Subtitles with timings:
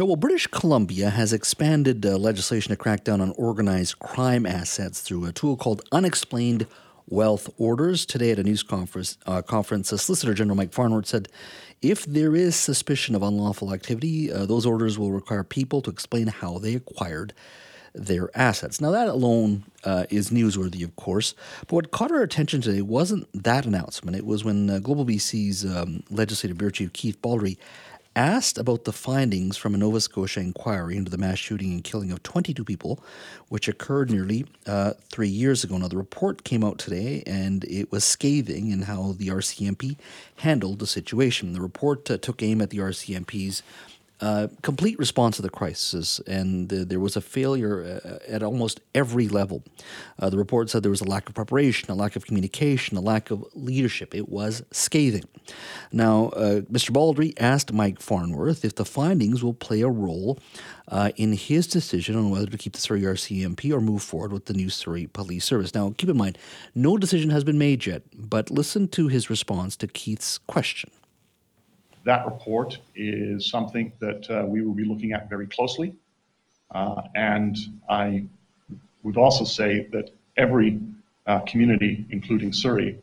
[0.00, 5.24] Well, British Columbia has expanded uh, legislation to crack down on organized crime assets through
[5.24, 6.68] a tool called Unexplained
[7.08, 8.06] Wealth Orders.
[8.06, 11.26] Today, at a news conference, uh, conference Solicitor General Mike Farnworth said
[11.82, 16.28] if there is suspicion of unlawful activity, uh, those orders will require people to explain
[16.28, 17.32] how they acquired
[17.92, 18.80] their assets.
[18.80, 21.34] Now, that alone uh, is newsworthy, of course,
[21.66, 24.16] but what caught our attention today wasn't that announcement.
[24.16, 27.56] It was when uh, Global BC's um, Legislative Bureau Chief Keith Baldrey
[28.18, 32.10] asked about the findings from a Nova Scotia inquiry into the mass shooting and killing
[32.10, 33.00] of 22 people,
[33.48, 35.78] which occurred nearly uh, three years ago.
[35.78, 39.96] Now, the report came out today and it was scathing in how the RCMP
[40.38, 41.52] handled the situation.
[41.52, 43.62] The report uh, took aim at the RCMP's
[44.20, 48.80] uh, complete response to the crisis, and uh, there was a failure uh, at almost
[48.94, 49.62] every level.
[50.18, 53.00] Uh, the report said there was a lack of preparation, a lack of communication, a
[53.00, 54.14] lack of leadership.
[54.14, 55.24] It was scathing.
[55.92, 56.90] Now, uh, Mr.
[56.90, 60.38] Baldrey asked Mike Farnworth if the findings will play a role
[60.88, 64.46] uh, in his decision on whether to keep the Surrey RCMP or move forward with
[64.46, 65.74] the new Surrey Police Service.
[65.74, 66.38] Now, keep in mind,
[66.74, 70.90] no decision has been made yet, but listen to his response to Keith's question
[72.08, 75.94] that report is something that uh, we will be looking at very closely.
[76.70, 77.54] Uh, and
[77.86, 78.24] I
[79.02, 80.80] would also say that every
[81.26, 82.98] uh, community, including Surrey,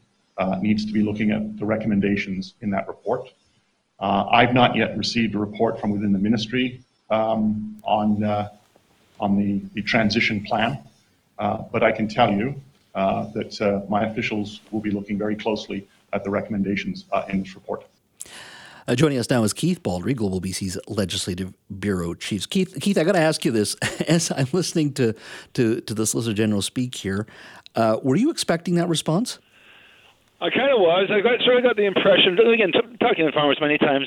[0.60, 3.32] needs to be looking at the recommendations in that report.
[4.00, 10.80] I've not yet received a report from within the ministry um, on, the transition plan,
[11.38, 12.60] but I can tell you
[12.96, 17.86] that my officials will be looking very closely at the recommendations in this report.
[18.88, 22.48] Uh, joining us now is Keith Baldrey, Global BC's Legislative Bureau Chief.
[22.48, 23.74] Keith, Keith, I got to ask you this:
[24.08, 25.16] as I'm listening to
[25.54, 27.26] to, to the Solicitor General speak here,
[27.76, 29.40] uh, were you expecting that response?
[30.40, 31.10] I kind of was.
[31.10, 32.38] I got, sort of got the impression.
[32.38, 34.06] Again, t- talking to Farnworth many times,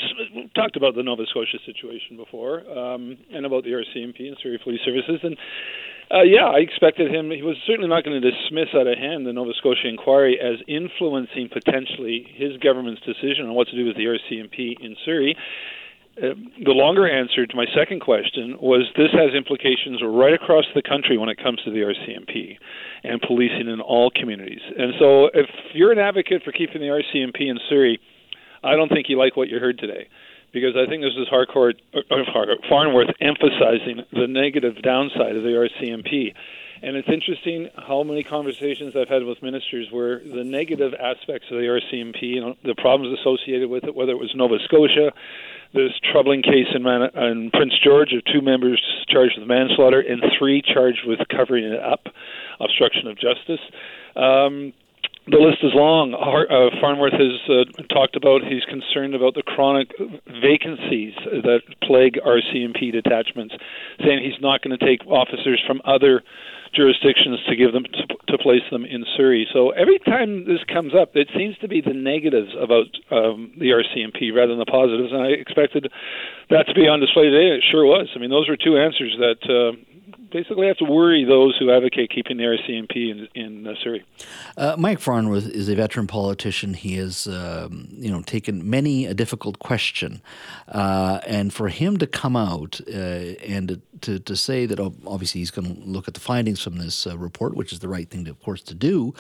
[0.55, 4.81] talked about the Nova Scotia situation before, um, and about the RCMP and Surrey Police
[4.85, 5.37] Services, and
[6.11, 7.31] uh, yeah, I expected him.
[7.31, 10.57] He was certainly not going to dismiss out of hand the Nova Scotia inquiry as
[10.67, 15.37] influencing potentially his government's decision on what to do with the RCMP in Surrey.
[16.17, 16.35] Uh,
[16.65, 21.17] the longer answer to my second question was this has implications right across the country
[21.19, 22.57] when it comes to the RCMP
[23.05, 24.65] and policing in all communities.
[24.77, 28.01] And so, if you're an advocate for keeping the RCMP in Surrey,
[28.65, 30.09] I don't think you like what you heard today
[30.61, 32.25] because I think this is Harcourt, uh,
[32.69, 36.35] Farnworth emphasizing the negative downside of the RCMP.
[36.83, 41.59] And it's interesting how many conversations I've had with ministers where the negative aspects of
[41.59, 45.13] the RCMP, you know, the problems associated with it, whether it was Nova Scotia,
[45.75, 50.23] this troubling case in, Man- in Prince George of two members charged with manslaughter and
[50.39, 52.07] three charged with covering it up,
[52.61, 53.61] obstruction of justice.
[54.15, 54.73] Um,
[55.31, 56.17] the list is long.
[56.17, 59.93] Uh, Farnworth has uh, talked about he's concerned about the chronic
[60.41, 61.13] vacancies
[61.45, 63.55] that plague RCMP detachments,
[64.01, 66.25] saying he's not going to take officers from other
[66.75, 69.49] jurisdictions to give them to, to, place them in Surrey.
[69.53, 73.73] So every time this comes up, it seems to be the negatives about um, the
[73.73, 75.13] RCMP rather than the positives.
[75.13, 75.91] And I expected
[76.51, 77.57] that to be on display today.
[77.57, 78.09] It sure was.
[78.15, 79.73] I mean, those were two answers that uh,
[80.31, 84.05] basically have to worry those who advocate keeping the RCMP in, in uh, Surrey.
[84.57, 86.75] Uh, Mike Farnworth is a veteran politician.
[86.75, 90.23] He has, um, you know, taken many a difficult question,
[90.69, 95.51] uh, and for him to come out uh, and to, to say that obviously he's
[95.51, 98.25] going to look at the findings from this uh, report, which is the right thing,
[98.25, 99.15] to, of course, to do.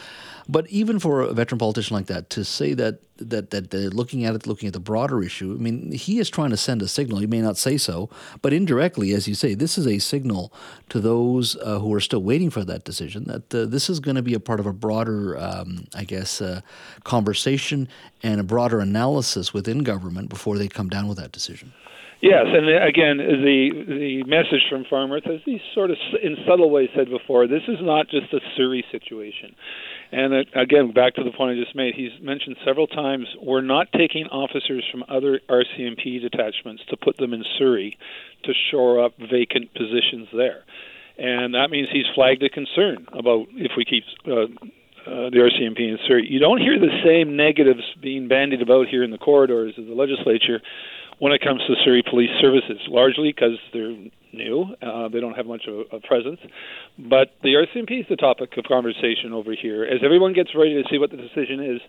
[0.48, 4.24] But even for a veteran politician like that, to say that that that uh, looking
[4.24, 6.88] at it, looking at the broader issue, I mean, he is trying to send a
[6.88, 7.18] signal.
[7.18, 8.08] He may not say so,
[8.42, 10.52] but indirectly, as you say, this is a signal
[10.88, 14.16] to those uh, who are still waiting for that decision that uh, this is going
[14.16, 16.60] to be a part of a broader, um, I guess, uh,
[17.04, 17.88] conversation
[18.22, 21.72] and a broader analysis within government before they come down with that decision.
[22.20, 26.88] Yes, and again, the the message from Farnworth, as he sort of in subtle ways
[26.96, 29.54] said before, this is not just a Surrey situation.
[30.10, 33.60] And it, again, back to the point I just made, he's mentioned several times we're
[33.60, 37.98] not taking officers from other RCMP detachments to put them in Surrey
[38.44, 40.64] to shore up vacant positions there.
[41.18, 44.46] And that means he's flagged a concern about if we keep uh,
[45.08, 46.26] uh, the RCMP in Surrey.
[46.28, 49.94] You don't hear the same negatives being bandied about here in the corridors of the
[49.94, 50.60] legislature
[51.18, 53.96] when it comes to Surrey Police Services, largely because they're
[54.32, 54.74] new.
[54.82, 56.40] Uh, they don't have much of a, presence.
[56.98, 59.84] But the RCMP is the topic of conversation over here.
[59.84, 61.80] As everyone gets ready to see what the decision is,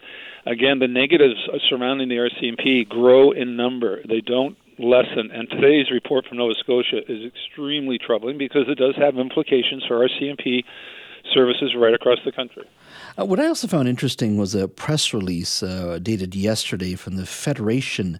[0.45, 1.35] again, the negatives
[1.69, 4.01] surrounding the RCMP grow in number.
[4.07, 5.31] They don't lessen.
[5.31, 10.07] And today's report from Nova Scotia is extremely troubling because it does have implications for
[10.07, 10.63] RCMP
[11.33, 12.67] services right across the country.
[13.19, 17.25] Uh, what I also found interesting was a press release uh, dated yesterday from the
[17.25, 18.19] Federation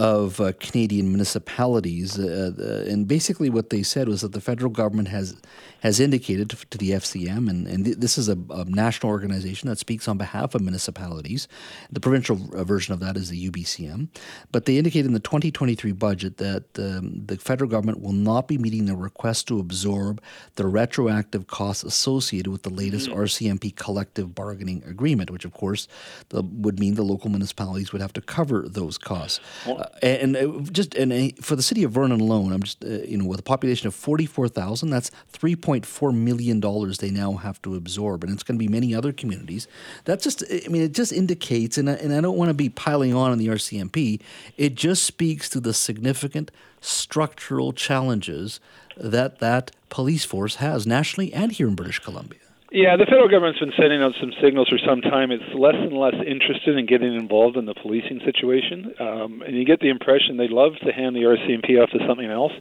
[0.00, 4.70] of uh, Canadian municipalities, uh, uh, and basically what they said was that the federal
[4.70, 5.36] government has
[5.80, 9.68] has indicated to, to the FCM, and, and th- this is a, a, national organization
[9.68, 11.48] that speaks on behalf of municipalities.
[11.90, 14.08] The provincial uh, version of that is the UBCM,
[14.52, 18.58] but they indicate in the 2023 budget that um, the federal government will not be
[18.58, 20.22] meeting the request to absorb
[20.56, 23.20] the retroactive costs associated with the latest mm-hmm.
[23.20, 25.88] RCMP collective bargaining agreement, which of course
[26.28, 29.40] the, would mean the local municipalities would have to cover those costs.
[29.66, 32.88] Well, uh, and, uh, just and for the city of Vernon alone, I'm just uh,
[32.88, 37.74] you know with a population of 44,000, that's 3.4 million dollars they now have to
[37.74, 39.68] absorb, and it's going to be many other communities.
[40.04, 42.68] That's just I mean it just indicates, and I, and I don't want to be
[42.68, 44.20] piling on on the RCMP.
[44.56, 46.50] It just speaks to the significant
[46.80, 48.60] structural challenges
[48.96, 52.40] that that police force has nationally and here in British Columbia.
[52.70, 55.32] Yeah, the federal government's been sending out some signals for some time.
[55.32, 59.64] It's less and less interested in getting involved in the policing situation, um, and you
[59.64, 62.52] get the impression they'd love to hand the RCMP off to something else.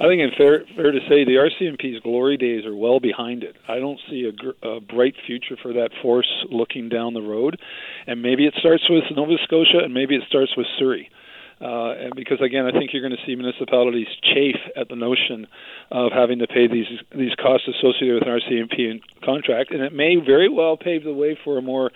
[0.00, 3.56] I think it's fair fair to say the RCMP's glory days are well behind it.
[3.66, 7.58] I don't see a, gr- a bright future for that force looking down the road,
[8.06, 11.08] and maybe it starts with Nova Scotia, and maybe it starts with Surrey.
[11.60, 15.46] Uh, and because again, I think you're going to see municipalities chafe at the notion
[15.90, 20.16] of having to pay these these costs associated with an RCMP contract, and it may
[20.16, 21.90] very well pave the way for a more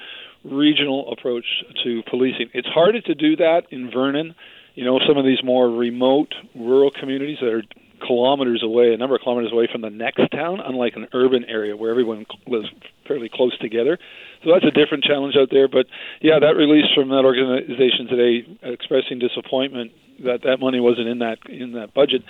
[0.45, 1.47] regional approach
[1.85, 2.51] to policing.
[2.53, 4.35] It's harder to do that in Vernon.
[4.75, 7.63] You know, some of these more remote rural communities that are
[8.07, 11.77] kilometers away, a number of kilometers away from the next town, unlike an urban area
[11.77, 12.69] where everyone lives
[13.07, 13.99] fairly close together.
[14.45, 15.69] So that's a different challenge out there.
[15.69, 15.87] But
[16.21, 19.93] yeah, that release from that organization today expressing disappointment
[20.25, 22.23] that that money wasn't in that in that budget.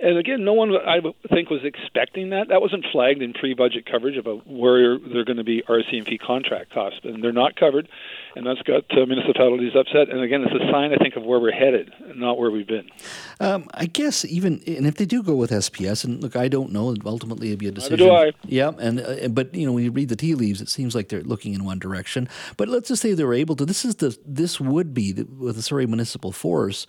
[0.00, 1.00] And again, no one I
[1.32, 2.48] think was expecting that.
[2.48, 7.00] That wasn't flagged in pre-budget coverage about where they're going to be RCMP contract costs,
[7.04, 7.88] and they're not covered,
[8.36, 10.10] and that's got uh, municipalities upset.
[10.10, 12.88] And again, it's a sign I think of where we're headed, not where we've been.
[13.40, 16.70] Um, I guess even and if they do go with SPS, and look, I don't
[16.70, 16.94] know.
[17.04, 17.98] Ultimately, it'll be a decision.
[17.98, 18.32] Neither do I.
[18.44, 21.08] Yeah, and uh, but you know when you read the tea leaves, it seems like
[21.08, 22.28] they're looking in one direction.
[22.56, 23.64] But let's just say they're able to.
[23.64, 26.86] This is the this would be the, with the Surrey Municipal Force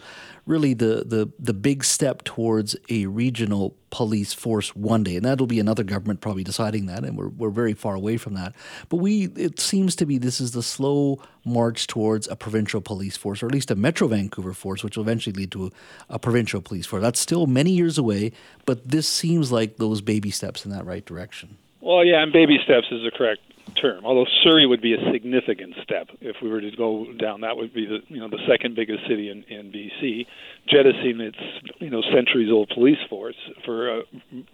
[0.47, 5.15] really the, the, the big step towards a regional police force one day.
[5.15, 8.33] And that'll be another government probably deciding that, and we're, we're very far away from
[8.33, 8.53] that.
[8.89, 13.17] But we it seems to be this is the slow march towards a provincial police
[13.17, 15.71] force, or at least a Metro Vancouver force, which will eventually lead to a,
[16.11, 17.01] a provincial police force.
[17.01, 18.31] That's still many years away,
[18.65, 21.57] but this seems like those baby steps in that right direction.
[21.81, 23.41] Well, yeah, and baby steps is the correct
[23.75, 24.05] term.
[24.05, 27.41] Although Surrey would be a significant step if we were to go down.
[27.41, 30.25] That would be the you know the second biggest city in, in BC,
[30.67, 31.37] jettisoning its
[31.79, 33.35] you know centuries old police force
[33.67, 34.03] for a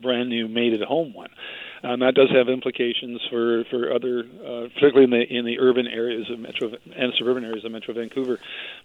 [0.02, 1.30] brand new made at home one
[1.84, 5.86] and that does have implications for for other, uh, particularly in the in the urban
[5.86, 8.40] areas of Metro and suburban areas of Metro Vancouver.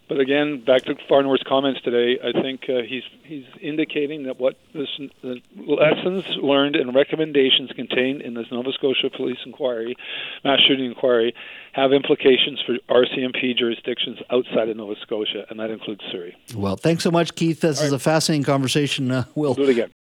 [0.09, 4.57] But again, back to Farnworth's comments today, I think uh, he's he's indicating that what
[4.75, 4.89] this,
[5.23, 9.97] the lessons learned and recommendations contained in this Nova Scotia Police Inquiry,
[10.45, 11.35] mass shooting inquiry,
[11.73, 16.37] have implications for RCMP jurisdictions outside of Nova Scotia, and that includes Surrey.
[16.55, 17.61] Well, thanks so much, Keith.
[17.61, 17.97] This All is right.
[17.97, 19.11] a fascinating conversation.
[19.11, 19.93] Uh, we'll, we'll do it again.